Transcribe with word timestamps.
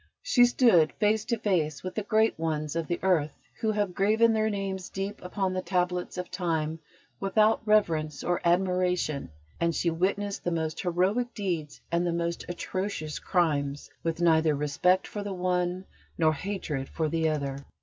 She 0.23 0.45
stood 0.45 0.93
face 0.93 1.25
to 1.25 1.37
face 1.37 1.83
with 1.83 1.93
the 1.93 2.01
great 2.01 2.39
ones 2.39 2.75
of 2.75 2.87
the 2.87 2.97
earth 3.03 3.37
who 3.59 3.69
have 3.73 3.93
graven 3.93 4.33
their 4.33 4.49
names 4.49 4.89
deep 4.89 5.21
upon 5.21 5.53
the 5.53 5.61
tablets 5.61 6.17
of 6.17 6.31
Time 6.31 6.79
without 7.19 7.61
reverence 7.67 8.23
or 8.23 8.41
admiration; 8.43 9.29
and 9.59 9.75
she 9.75 9.91
witnessed 9.91 10.43
the 10.43 10.49
most 10.49 10.81
heroic 10.81 11.35
deeds 11.35 11.81
and 11.91 12.07
the 12.07 12.13
most 12.13 12.45
atrocious 12.49 13.19
crimes 13.19 13.91
with 14.01 14.19
neither 14.21 14.55
respect 14.55 15.05
for 15.05 15.21
the 15.21 15.33
one 15.35 15.85
nor 16.17 16.33
hatred 16.33 16.89
for 16.89 17.07
the 17.07 17.29
other. 17.29 17.57